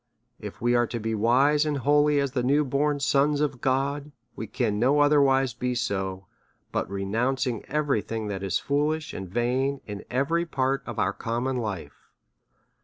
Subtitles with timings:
[0.39, 4.11] If we are to be wise and holy as the new born sons of God,
[4.35, 6.25] we can no otherwise be so,
[6.71, 10.97] but by re nouncing" every thing that is foolish and vain in every part of
[10.97, 12.09] our common life.